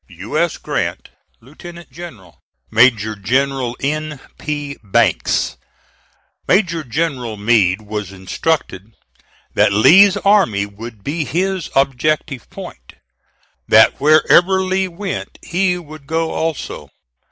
[0.07, 0.35] "U.
[0.35, 0.57] S.
[0.57, 1.09] GRANT,
[1.41, 2.39] Lieutenant General.
[2.71, 4.19] "MAJOR GENERAL N.
[4.39, 4.75] P.
[4.83, 5.57] BANKS."
[6.47, 8.95] Major General Meade was instructed
[9.53, 12.93] that Lee's army would be his objective point;
[13.67, 16.89] that wherever Lee went he would go also.